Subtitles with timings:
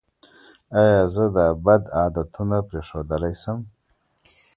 [0.79, 3.59] ایا زه دا بد عادتونه پریښودلی شم؟